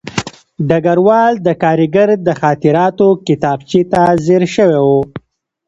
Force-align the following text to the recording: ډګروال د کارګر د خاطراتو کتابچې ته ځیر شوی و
ډګروال 0.67 1.33
د 1.45 1.47
کارګر 1.63 2.09
د 2.27 2.29
خاطراتو 2.41 3.07
کتابچې 3.27 3.81
ته 3.91 3.99
ځیر 4.25 4.43
شوی 4.55 4.79
و 4.83 4.87